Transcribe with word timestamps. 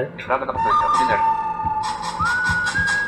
Entrada 0.00 0.46
da 0.46 0.52
montanha, 0.52 0.92
deserto. 0.96 1.24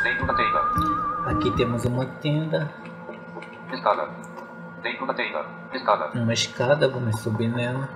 Dentro 0.02 0.26
da 0.26 0.34
tenda. 0.34 1.30
Aqui 1.30 1.50
temos 1.52 1.84
uma 1.84 2.04
tenda, 2.04 2.68
Escada. 3.72 4.08
Dentro 4.82 5.06
da 5.06 5.14
tenda. 5.14 5.46
Escada. 5.72 6.10
uma 6.20 6.32
escada, 6.32 6.88
vamos 6.88 7.20
subir 7.20 7.46
nela. 7.46 7.88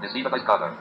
Descida 0.00 0.30
da 0.30 0.36
escada. 0.36 0.72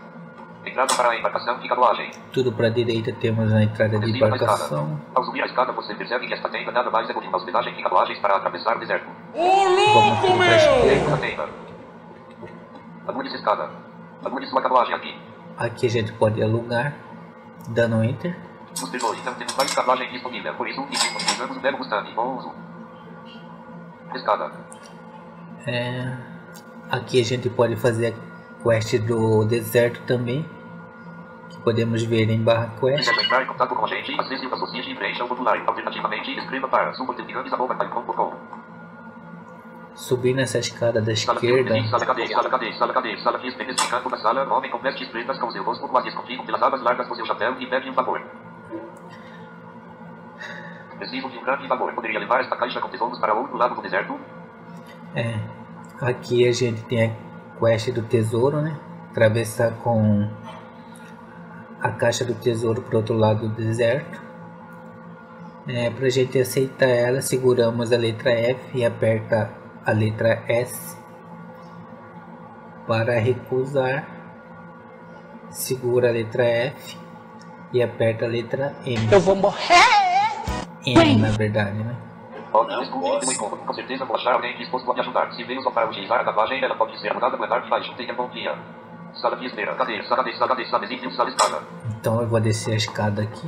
Entrada 0.63 0.93
para 0.93 1.09
a 1.09 1.17
embarcação 1.17 1.57
e 1.59 1.67
canoagem. 1.67 2.11
Tudo 2.31 2.51
para 2.51 2.67
a 2.67 2.69
direita 2.69 3.13
temos 3.13 3.51
a 3.51 3.63
entrada 3.63 3.97
de 3.97 4.05
Descida 4.05 4.27
embarcação. 4.27 5.01
Ao 5.15 5.23
subir 5.23 5.41
a 5.41 5.47
escada, 5.47 5.71
você 5.71 5.95
percebe 5.95 6.27
que 6.27 6.35
esta 6.35 6.49
tenda 6.49 6.71
nada 6.71 6.91
mais 6.91 7.09
é 7.09 7.13
do 7.13 7.19
que 7.19 7.27
uma 7.27 7.37
hospedagem 7.37 7.79
e 7.79 7.81
canoagens 7.81 8.19
para 8.19 8.35
atravessar 8.35 8.77
o 8.77 8.79
deserto. 8.79 9.09
Vamos 9.33 10.19
tudo 10.19 10.37
para 10.37 10.55
a 10.55 10.85
Dentro 10.85 11.09
da 11.09 11.17
tenda. 11.17 11.49
Agude 13.07 13.29
escada. 13.33 13.71
Agude 14.23 14.45
sua 14.45 14.61
canoagem 14.61 14.93
aqui. 14.93 15.28
Aqui 15.59 15.87
a 15.87 15.89
gente 15.89 16.13
pode 16.13 16.41
alugar, 16.41 16.95
dando 17.67 18.01
enter. 18.01 18.33
Temos 18.73 19.85
mais 19.85 20.09
disponível. 20.09 20.55
Por 20.55 20.69
isso, 20.69 20.81
disponibilizamos 20.89 21.57
o 21.57 21.59
verbo 21.59 21.77
Gustavo. 21.79 22.13
Bom 22.15 22.37
uso. 22.37 22.53
Escada. 24.15 24.51
É, 25.67 26.17
aqui 26.89 27.19
a 27.19 27.25
gente 27.25 27.49
pode 27.49 27.75
fazer 27.75 28.15
a 28.15 28.63
quest 28.63 28.99
do 28.99 29.43
deserto 29.43 30.01
também, 30.07 30.49
que 31.49 31.59
podemos 31.59 32.03
ver 32.03 32.29
em 32.29 32.41
barra 32.41 32.73
quest. 32.79 33.09
Quiser 33.09 33.25
entrar 33.25 33.43
em 33.43 33.47
contato 33.47 33.75
com 33.75 33.83
a 33.83 33.89
gente, 33.89 34.17
acesse 34.17 34.47
o 34.47 34.53
associe 34.53 34.89
e 34.89 34.95
preencha 34.95 35.25
o 35.25 35.27
formulário. 35.27 35.61
Alternativamente, 35.67 36.39
escreva 36.39 36.69
para. 36.69 36.93
Subir 39.95 40.33
nessa 40.33 40.59
escada 40.59 41.01
da 41.01 41.11
esquerda. 41.11 41.73
Preciso 50.97 51.29
de 51.29 51.37
um 51.37 51.43
grande. 51.43 51.67
Poderia 51.67 52.19
levar 52.19 52.41
esta 52.41 52.55
caixa 52.55 52.79
com 52.79 52.89
tesouros 52.89 53.19
para 53.19 53.33
o 53.33 53.39
outro 53.39 53.57
lado 53.57 53.75
do 53.75 53.81
deserto? 53.81 54.19
é, 55.15 55.39
aqui 56.01 56.47
a 56.47 56.51
gente 56.51 56.83
tem 56.83 57.11
a 57.11 57.59
quest 57.59 57.91
do 57.91 58.01
tesouro, 58.03 58.61
né? 58.61 58.77
Atravessar 59.11 59.71
com 59.83 60.29
a 61.81 61.89
caixa 61.89 62.23
do 62.23 62.35
tesouro 62.35 62.81
para 62.81 62.97
outro 62.97 63.15
lado 63.15 63.47
do 63.47 63.55
deserto. 63.55 64.21
É, 65.67 65.89
para 65.89 66.05
a 66.05 66.09
gente 66.09 66.39
aceitar 66.39 66.87
ela, 66.87 67.21
seguramos 67.21 67.91
a 67.91 67.97
letra 67.97 68.31
F 68.31 68.77
e 68.77 68.85
aperta 68.85 69.51
a 69.85 69.91
letra 69.91 70.43
S. 70.47 70.97
Para 72.87 73.19
recusar, 73.19 74.07
segura 75.49 76.09
a 76.09 76.11
letra 76.11 76.43
F 76.43 76.97
e 77.71 77.83
aperta 77.83 78.25
a 78.25 78.27
letra 78.27 78.75
M. 78.85 79.09
Eu 79.11 79.19
vou 79.19 79.35
morrer! 79.35 79.99
M 80.85 81.17
na 81.17 81.29
verdade, 81.29 81.77
né? 81.83 81.95
Óbvio, 82.51 82.79
desculpe, 82.79 83.07
muito 83.07 83.31
incômodo. 83.31 83.61
Com 83.63 83.73
certeza 83.73 84.05
vou 84.05 84.15
achar 84.15 84.33
alguém 84.33 84.57
disposto 84.57 84.89
a 84.89 84.93
me 84.93 84.99
ajudar. 85.01 85.31
Se 85.33 85.43
veio 85.43 85.61
só 85.61 85.69
para 85.69 85.87
utilizar 85.87 86.21
a 86.21 86.23
tatuagem, 86.23 86.63
ela 86.63 86.75
pode 86.75 86.99
ser 86.99 87.13
mudada 87.13 87.37
no 87.37 87.43
andar 87.43 87.61
de 87.61 87.69
baixo. 87.69 87.93
Tenha 87.95 88.13
bom 88.13 88.27
dia. 88.29 88.57
Sala 89.13 89.35
de 89.35 89.45
espera, 89.45 89.75
cadeira, 89.75 90.03
sala 90.03 90.23
de, 90.23 90.35
sala 90.37 90.55
de, 90.55 90.69
sala 90.69 90.87
de, 90.87 91.15
sala 91.15 91.29
escada. 91.29 91.63
Então 91.99 92.21
eu 92.21 92.27
vou 92.27 92.39
descer 92.39 92.73
a 92.73 92.77
escada 92.77 93.21
aqui. 93.21 93.47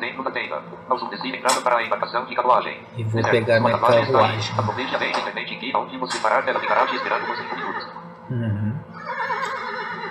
Dentro 0.00 0.24
da 0.24 0.30
tenda. 0.30 0.53
Ao 0.88 0.98
subdescer, 0.98 1.34
entrada 1.34 1.60
para 1.62 1.78
a 1.78 1.82
embarcação 1.84 2.26
e. 2.28 2.32
E 2.32 3.04
vou 3.04 3.22
Deserto, 3.22 3.30
pegar 3.30 3.60
minha 3.60 3.78
carruagem. 3.78 4.58
Aproveite 4.58 4.94
a 4.94 4.98
vez, 4.98 5.16
independente 5.16 5.56
que 5.56 5.74
aonde 5.74 5.96
você 5.96 6.18
parar, 6.18 6.46
ela 6.46 6.60
ficará 6.60 6.86
te 6.86 6.96
esperando 6.96 7.26
por 7.26 7.36
5 7.36 7.56
minutos. 7.56 7.88
Uhum. 8.30 8.74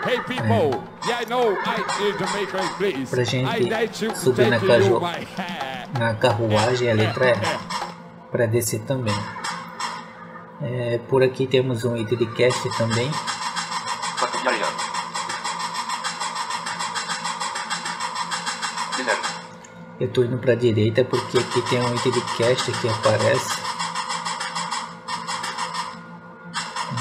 Hey 0.05 0.19
people, 0.27 0.83
yeah 1.07 1.21
I 1.21 1.25
know 1.25 1.53
I 1.53 1.79
is 2.03 2.17
Jamaican 2.19 2.67
please. 2.77 3.09
Pra 3.09 3.23
gente 3.23 3.47
I 3.47 3.69
like 3.69 3.93
to 3.99 4.15
subir 4.15 4.49
na 4.49 4.59
caju-. 4.59 4.99
Na 5.97 6.13
carruagem 6.15 6.91
a 6.91 6.93
letra 6.93 7.29
E. 7.29 7.33
Para 8.29 8.45
descer 8.47 8.81
também. 8.81 9.15
É, 10.61 10.97
por 11.07 11.23
aqui 11.23 11.47
temos 11.47 11.85
um 11.85 11.95
item 11.95 12.17
de 12.17 12.25
cast 12.33 12.77
também. 12.77 13.09
Patrulharia. 14.19 14.65
Deserto. 18.97 19.29
Eu 19.99 20.11
tô 20.11 20.23
indo 20.23 20.37
para 20.37 20.53
a 20.53 20.55
direita 20.55 21.05
porque 21.05 21.37
aqui 21.37 21.61
tem 21.69 21.79
um 21.79 21.95
item 21.95 22.11
de 22.11 22.21
cast 22.35 22.71
que 22.71 22.89
aparece. 22.89 23.61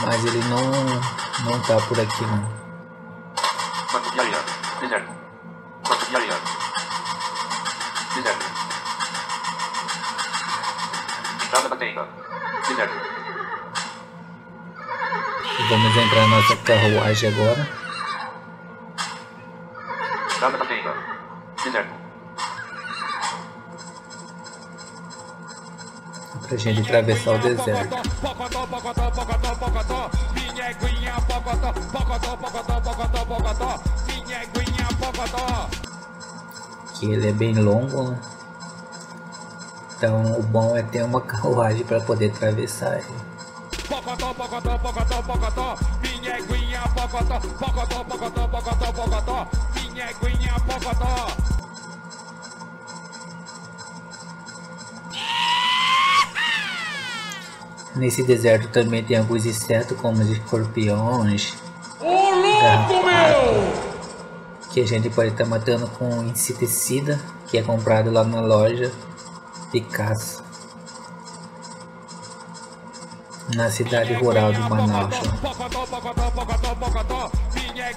Mas 0.04 0.25
ele 0.25 0.42
não, 0.44 0.70
não 1.50 1.62
tá 1.62 1.76
por 1.86 1.98
aqui 1.98 2.22
não. 2.22 2.62
Vamos 15.69 15.97
entrar 15.97 16.20
na 16.28 16.36
nossa 16.36 16.56
carruagem 16.56 17.28
agora. 17.31 17.69
Deserto. 21.64 22.01
Pra 26.52 26.58
gente 26.58 26.80
atravessar 26.82 27.30
o 27.30 27.38
deserto. 27.38 27.96
Que 36.94 37.06
ele 37.06 37.28
é 37.30 37.32
bem 37.32 37.54
longo, 37.54 38.10
né? 38.10 38.18
Então 39.96 40.38
o 40.38 40.42
bom 40.42 40.76
é 40.76 40.82
ter 40.82 41.02
uma 41.02 41.22
carruagem 41.24 41.86
para 41.86 42.02
poder 42.02 42.30
atravessar 42.30 42.98
ele. 42.98 43.31
Nesse 58.02 58.24
deserto 58.24 58.66
também 58.66 59.04
tem 59.04 59.16
alguns 59.16 59.46
insetos 59.46 59.96
como 59.96 60.20
os 60.20 60.28
escorpiões. 60.28 61.54
garrapatas, 62.00 63.78
Que 64.72 64.80
a 64.80 64.86
gente 64.88 65.08
pode 65.08 65.28
estar 65.28 65.44
matando 65.44 65.86
com 65.86 66.24
inseticida 66.24 67.20
que 67.46 67.58
é 67.58 67.62
comprado 67.62 68.10
lá 68.10 68.24
na 68.24 68.40
loja 68.40 68.90
de 69.72 69.80
caça. 69.82 70.42
Na 73.54 73.70
cidade 73.70 74.14
rural 74.14 74.52
de 74.52 74.58
Manaus. 74.58 75.14
ó. 75.14 75.36
Pocotó, 75.36 75.86
pocotó, 75.86 76.30
pocotó, 76.32 76.74
pocotó. 76.74 77.30
Minha 77.54 77.92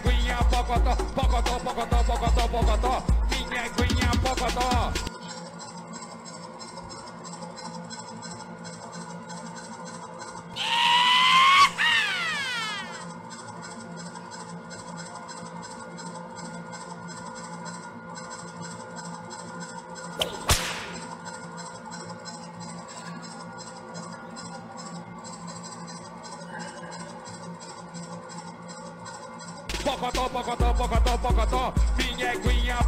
pocotó, 29.86 30.28
pocotó, 30.30 30.74
pocotó, 30.74 31.18
pocotó, 31.18 31.18
pocotó. 31.18 31.74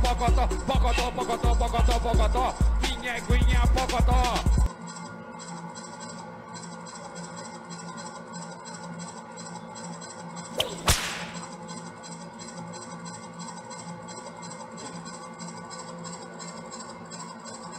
Pocotó. 0.02 0.48
Pocotó, 0.66 1.12
pocotó, 1.12 1.56
pocotó, 1.56 2.00
pocotó. 2.00 2.54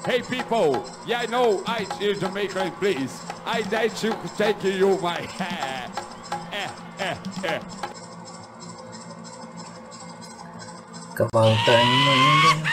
Hey 0.06 0.22
people, 0.22 0.86
yeah 1.06 1.20
I 1.20 1.26
know 1.26 1.62
I 1.66 1.86
is 2.00 2.20
Jamaican 2.20 2.72
please. 2.80 3.20
I 3.44 3.60
like 3.70 3.94
to 3.96 4.16
take 4.38 4.64
you 4.64 4.96
my 5.02 5.20
hair. 5.20 5.90
Eh, 6.50 6.70
eh, 6.98 7.16
eh. 7.44 7.87
Cavalo 11.18 11.56
tá 11.66 11.72
indo 11.82 12.10
ainda. 12.10 12.68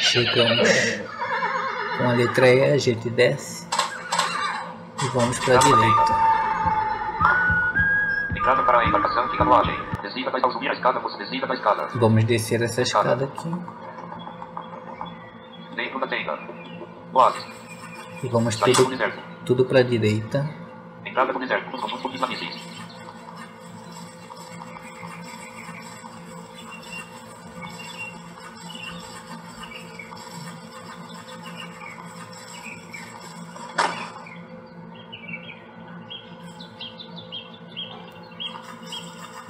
Chegamos 0.00 0.68
com 1.98 2.04
a 2.04 2.12
letra 2.14 2.48
E, 2.48 2.72
a 2.72 2.78
gente 2.78 3.10
desce 3.10 3.66
e 5.02 5.08
vamos 5.08 5.38
para 5.40 5.56
a 5.56 5.58
direita. 5.58 6.31
Entrada 8.42 8.64
para 8.64 8.80
a 8.80 8.84
embarcação 8.84 9.28
de 9.28 9.38
canoagem. 9.38 9.78
Descida 10.02 10.28
para 10.28 10.50
subir 10.50 10.68
a 10.68 10.72
escada, 10.72 10.98
você 10.98 11.16
descida 11.16 11.46
da 11.46 11.54
escada. 11.54 11.86
Vamos 11.94 12.24
descer 12.24 12.60
essa 12.60 12.82
escada 12.82 13.26
aqui 13.26 13.48
Dentro 15.76 16.00
da 16.00 16.08
tenda. 16.08 16.36
Oásis. 17.12 17.46
e 18.20 18.26
vamos 18.26 18.56
do 18.56 18.72
tudo, 19.44 19.64
para 19.64 19.78
a 19.78 19.82
direita. 19.84 20.44
Entrada 21.06 21.32
do 21.32 21.38
deserto. 21.38 21.70
Os 21.76 22.14
islamistas. 22.14 22.91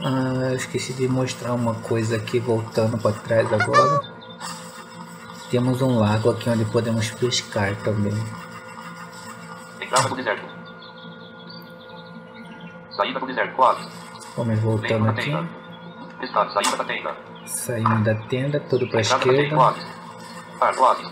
Ah, 0.05 0.51
eu 0.51 0.57
esqueci 0.57 0.93
de 0.95 1.07
mostrar 1.07 1.55
uma 1.55 1.75
coisa 1.75 2.17
aqui, 2.17 2.41
voltando 2.41 2.99
para 2.99 3.13
trás 3.13 3.53
agora. 3.53 4.01
Temos 5.49 5.81
um 5.81 5.99
lago 5.99 6.31
aqui 6.31 6.51
onde 6.51 6.65
podemos 6.65 7.11
pescar 7.13 7.77
também. 7.85 8.15
Entrada 9.81 10.09
do 10.09 10.17
deserto. 10.17 10.45
Saída 12.97 13.21
do 13.21 13.27
deserto. 13.27 13.61
Oásis. 13.61 13.89
Vamos 14.37 14.59
voltando 14.61 15.09
aqui. 15.11 15.31
Estado. 16.23 16.53
Saída 16.53 16.77
da 16.77 16.85
tenda. 16.85 17.17
Saímos 17.47 18.05
da 18.05 18.15
tenda, 18.15 18.61
tudo 18.61 18.89
para 18.89 18.99
a 18.99 19.03
esquerda. 19.03 19.57
Oásis. 19.57 19.87
Ar, 20.61 20.79
oásis. 20.79 21.11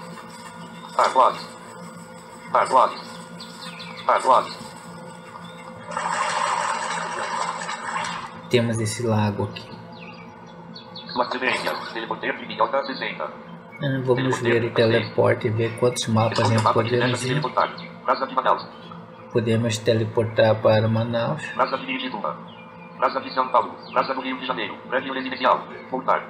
Ar, 0.99 1.17
oásis. 1.17 1.47
Ar, 2.53 2.73
oásis. 2.73 3.01
Ar, 4.09 4.27
Temos 8.51 8.81
esse 8.81 9.07
lago 9.07 9.45
aqui. 9.45 9.71
Suas 11.13 11.29
preferências. 11.29 11.93
Teleporter 11.93 12.37
de 12.37 12.47
Minhoca 12.47 12.85
60. 12.85 13.23
Ah, 13.23 13.31
Vamos 14.05 14.41
ver 14.41 14.65
o 14.65 14.75
teleporte 14.75 15.47
e 15.47 15.51
ver 15.51 15.79
quantos 15.79 16.07
mapas 16.09 16.39
reserva 16.41 16.75
podemos 16.75 17.21
de 17.21 17.33
ir. 17.33 17.43
Podemos 19.33 19.79
teleportar 19.79 20.61
para 20.61 20.89
Manaus. 20.89 21.47
Praça 21.55 21.79
de 21.79 21.87
Mirituba. 21.87 22.37
Praça 22.99 23.21
de 23.21 23.33
São 23.33 23.49
Paulo. 23.49 23.75
Praça 23.93 24.13
do 24.15 24.21
Rio 24.21 24.37
de 24.39 24.47
Janeiro. 24.47 24.77
Prédio 24.89 25.15
residencial. 25.15 25.65
Voltar. 25.89 26.23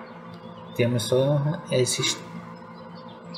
Temos 0.77 1.03
só 1.05 1.41
esses, 1.71 2.23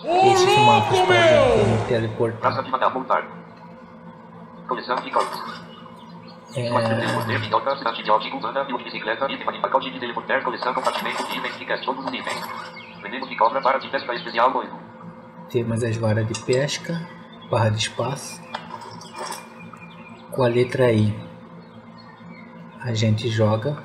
esses 0.04 0.58
mapas 0.66 0.98
para 1.00 1.86
teleportar. 1.88 2.40
Praça 2.40 2.62
de 2.64 2.70
Manaus. 2.70 2.92
Voltar. 2.92 3.26
Coleção 4.68 4.96
de 4.96 5.10
corpos. 5.10 5.71
Temos 15.52 15.84
as 15.84 15.96
varas 15.98 16.26
de 16.26 16.40
pesca, 16.44 17.06
barra 17.50 17.68
de 17.68 17.76
espaço. 17.76 18.40
Com 20.30 20.42
a 20.42 20.48
letra 20.48 20.90
I, 20.90 21.14
a 22.80 22.94
gente 22.94 23.28
joga 23.28 23.76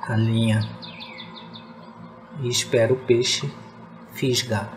a 0.00 0.16
linha 0.16 0.60
e 2.40 2.48
espera 2.48 2.90
o 2.90 2.96
peixe 2.96 3.52
fisgar. 4.12 4.72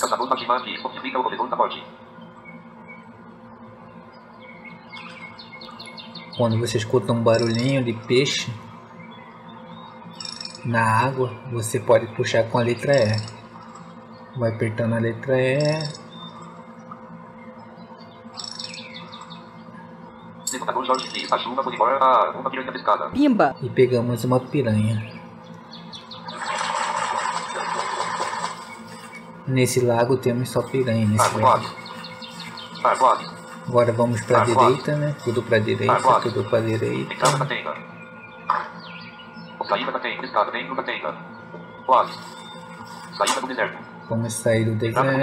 Caçador 0.00 0.28
Fatima 0.30 0.62
que 0.62 0.80
fortifica 0.80 1.18
o 1.18 1.22
corredor 1.22 1.48
da 1.50 1.56
morte. 1.56 1.84
Quando 6.36 6.58
você 6.58 6.78
escuta 6.78 7.12
um 7.12 7.22
barulhinho 7.22 7.84
de 7.84 7.92
peixe 7.92 8.52
na 10.64 10.82
água, 10.82 11.32
você 11.52 11.78
pode 11.78 12.06
puxar 12.16 12.44
com 12.44 12.58
a 12.58 12.62
letra 12.62 12.92
E. 12.96 13.16
Vai 14.36 14.50
apertando 14.50 14.94
a 14.94 14.98
letra 14.98 15.40
E. 15.40 15.58
Pimba! 23.10 23.54
e 23.62 23.68
pegamos 23.68 24.24
uma 24.24 24.40
piranha. 24.40 25.12
Nesse 29.46 29.80
lago 29.80 30.16
temos 30.16 30.48
só 30.48 30.62
piranha 30.62 31.06
nesse 31.06 31.38
lago. 31.38 31.64
Agora 33.66 33.92
vamos 33.92 34.20
para 34.22 34.42
a 34.42 34.44
direita, 34.44 34.96
né? 34.96 35.16
Tudo 35.24 35.42
para 35.42 35.56
a 35.56 35.60
direita, 35.60 36.20
tudo 36.22 36.44
para 36.44 36.58
a 36.58 36.62
direita. 36.62 37.14
Entrada 37.14 37.38
da 37.38 37.46
tenda. 37.46 37.74
Saída 39.66 39.92
da 39.92 39.98
tenda. 39.98 40.24
Escada 40.24 40.50
dentro 40.50 40.74
da 40.74 40.82
tenda. 40.82 41.14
Oásis. 41.86 42.20
Saída 43.16 43.40
do 43.40 43.46
deserto. 43.46 43.78
Vamos 44.08 44.32
sair 44.34 44.64
do 44.66 44.74
deserto. 44.74 45.18